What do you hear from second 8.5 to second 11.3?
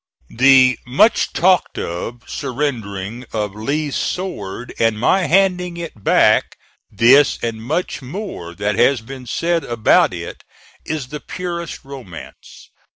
that has been said about it is the